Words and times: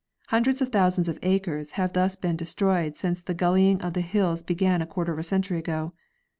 Hun 0.29 0.41
dreds 0.43 0.63
of 0.63 0.69
thousands 0.69 1.07
of 1.09 1.19
acres 1.21 1.69
have 1.77 1.93
thus 1.93 2.15
been 2.15 2.35
destroyed 2.35 2.97
since 2.97 3.21
the 3.21 3.35
gullying 3.35 3.79
of 3.83 3.95
hills 3.95 4.41
began 4.41 4.81
a 4.81 4.87
quarter 4.87 5.13
of 5.13 5.19
a 5.19 5.23
century 5.23 5.59
ago. 5.59 5.93